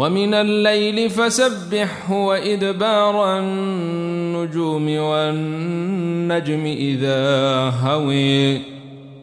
[0.00, 8.58] ومن الليل فسبحه وإدبار النجوم والنجم إذا هوي.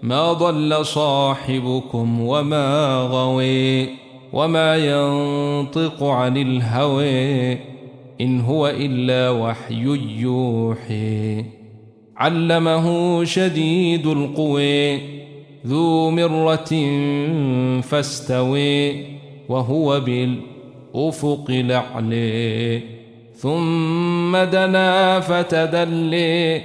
[0.03, 3.89] ما ضل صاحبكم وما غوي.
[4.33, 7.51] وما ينطق عن الهوي.
[8.21, 11.46] إن هو إلا وحي يوحي.
[12.17, 14.99] علمه شديد القوي
[15.67, 16.70] ذو مرة
[17.81, 19.05] فاستوي.
[19.49, 19.99] وهو
[20.94, 22.81] بالأفق الأعلي
[23.35, 26.61] ثم دنا فتدلي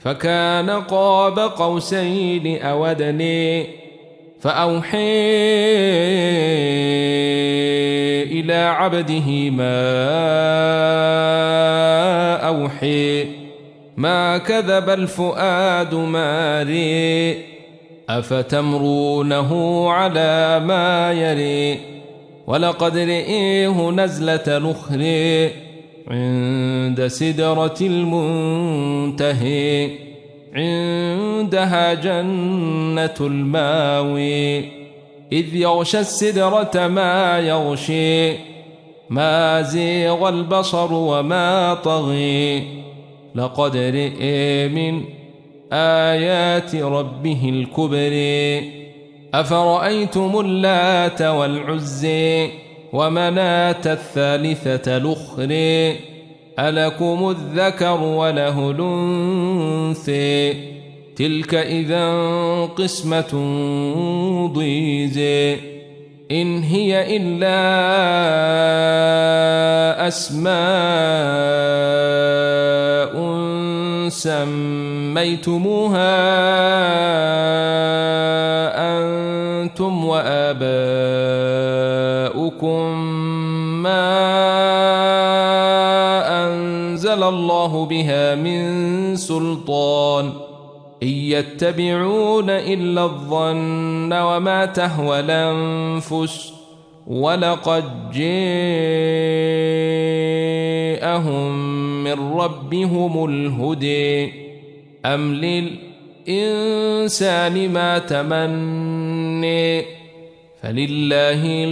[0.00, 3.66] فكان قاب قوسين أودني
[4.40, 4.98] فأوحي
[8.22, 9.84] إلى عبده ما
[12.36, 13.26] أوحي
[13.96, 17.44] ما كذب الفؤاد ماري
[18.08, 19.50] أفتمرونه
[19.90, 21.94] على ما يري؟
[22.46, 25.50] ولقد رئيه نزلة نخري
[26.08, 29.50] عند سدرة المنتهي
[30.54, 34.58] عندها جنة الماوي.
[35.32, 38.32] إذ يغشى السدرة ما يغشي
[39.10, 42.62] ما زيغ البصر وما طغي.
[43.34, 45.04] لقد رئي من
[45.72, 48.12] آيات ربه الكبر
[49.34, 52.48] أفرأيتم اللات والعزي
[52.92, 55.96] ومناة الثالثة الأخرى؟
[56.58, 60.54] ألكم الذكر وله الأنثى؟
[61.16, 62.14] تلك إذا
[62.64, 63.32] قسمة
[64.54, 65.56] ضيزى.
[66.30, 67.54] إن هي إلا
[70.08, 70.54] أسماء
[74.08, 75.64] سميتموها
[79.64, 80.64] أنتم وآباؤكم
[83.82, 84.04] ما
[86.44, 90.32] أنزل الله بها من سلطان
[91.02, 96.52] إن يتبعون إلا الظن وما تهوى الأنفس
[97.06, 98.34] ولقد جاءهم
[102.04, 104.32] من ربهم الهدي
[105.06, 105.34] أم
[106.28, 109.13] للإنسان ما تمني
[110.62, 111.64] فلله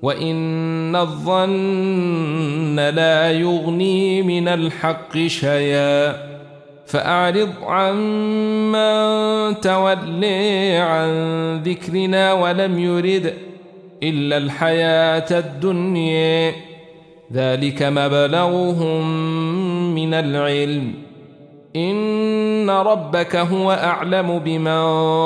[0.01, 6.34] وإن الظن لا يغني من الحق شيئا
[6.95, 11.09] فأعرض عمن تولي عن
[11.63, 13.33] ذكرنا ولم يرد
[14.03, 16.51] إلا الحياة الدنيا.
[17.33, 19.06] ذلك مبلغهم
[19.95, 20.94] من العلم.
[21.75, 24.81] إن ربك هو أعلم بمن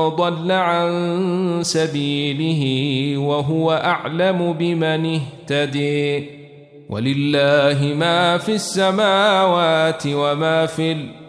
[0.09, 0.89] ضل عن
[1.61, 2.63] سبيله
[3.17, 6.29] وهو أعلم بمن اهتدي.
[6.89, 11.28] ولله ما في السماوات وما في الأرض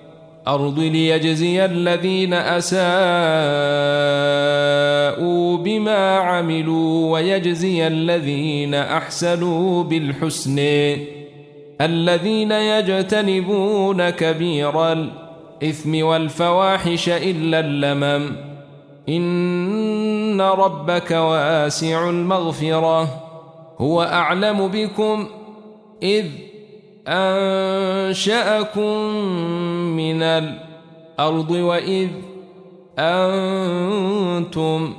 [0.78, 2.80] ليجزي الذين أساءوا
[5.56, 10.58] بما عملوا ويجزي الذين أحسنوا بالحسن.
[11.80, 18.36] الذين يجتنبون كبير الإثم والفواحش إلا اللمم.
[19.08, 23.08] إن ربك واسع المغفرة.
[23.78, 25.26] هو أعلم بكم
[26.02, 26.26] إذ
[27.08, 28.90] أنشأكم
[29.96, 32.08] من الأرض وإذ
[32.98, 34.94] أنتم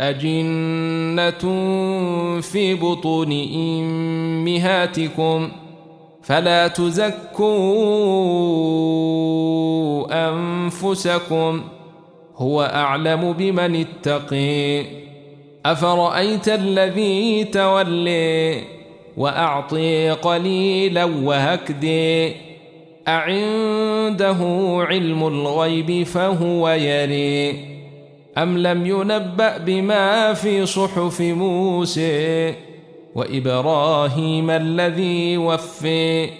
[0.00, 1.38] أجنة
[2.40, 5.48] في بطون أمهاتكم
[6.22, 7.48] فلا تزكوا
[10.28, 11.62] أنفسكم
[12.36, 14.84] هو أعلم بمن اتقي
[15.66, 18.62] أفرأيت الذي تولي
[19.16, 22.32] وأعطي قليلا وهكدي
[23.08, 24.36] أعنده
[24.88, 27.72] علم الغيب فهو يري.
[28.38, 32.54] أم لم ينبأ بما في صحف موسى
[33.14, 36.30] وإبراهيم الذي وفي؟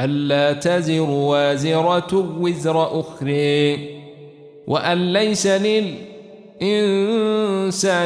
[0.00, 3.78] ألا تزر وازرة وزر أخرى.
[4.66, 5.94] وأن ليس للإنسان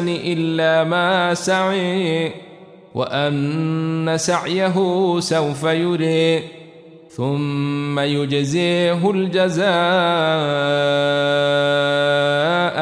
[0.09, 2.33] إلا ما سعي
[2.95, 4.75] وأن سعيه
[5.21, 6.43] سوف يري
[7.11, 9.69] ثم يجزيه الجزاء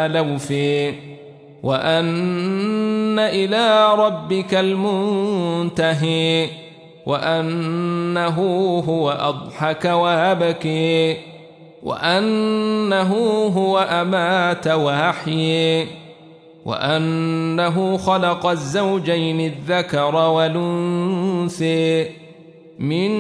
[0.09, 0.95] لوفي
[1.63, 6.49] وأن إلى ربك المنتهي
[7.07, 8.39] وأنه
[8.89, 11.17] هو أضحك وأبكي
[11.83, 13.13] وأنه
[13.57, 16.06] هو أمات وأحيي
[16.67, 22.07] وأنه خلق الزوجين الذكر والأنثي
[22.79, 23.11] من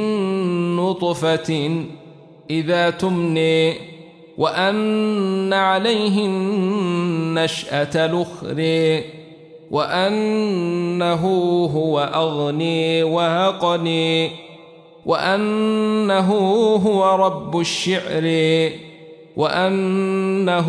[0.76, 1.84] نطفة
[2.50, 3.74] إذا تمني
[4.38, 9.04] وأن عليه النشأة الأخرى
[9.70, 11.24] وأنه
[11.74, 14.30] هو أغني وأقني
[15.06, 16.32] وأنه
[16.86, 18.26] هو رب الشعر.
[19.36, 20.68] وأنه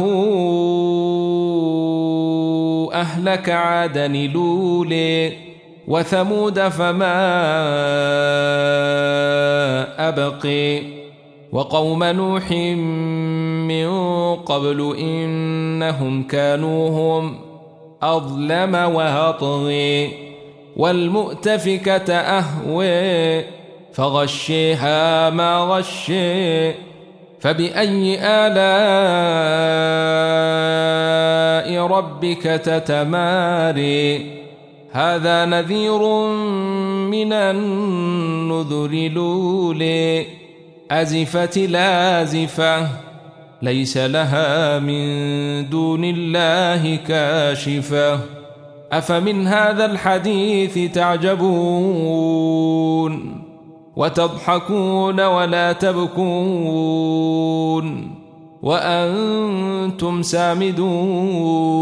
[2.94, 5.34] أهلك عادا لولي
[5.88, 7.18] وثمود فما
[10.10, 10.82] أبقي
[11.52, 12.52] وقوم نوح
[13.72, 13.90] من
[14.36, 17.40] قبل إنهم كانوا هم
[18.04, 20.12] أظلم وأطغي
[20.78, 23.44] والمؤتفكة أهوي
[23.94, 26.87] فغشيها ما غشي
[27.40, 28.58] فبأي آلاء
[31.88, 34.38] ربك تتماري؟
[34.92, 36.08] هذا نذير
[37.10, 40.26] من النذر لولي
[40.92, 42.88] أزفت لازفة
[43.62, 48.20] ليس لها من دون الله كاشفة.
[48.92, 52.28] أفمن هذا الحديث تعجبون؟
[53.98, 57.08] وتضحكون ولا تبكون
[58.62, 61.78] وأنتم سامدون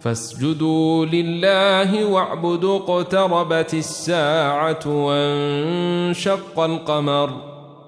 [0.00, 7.53] فاسجدوا لله واعبدوا اقتربت الساعة وانشق القمر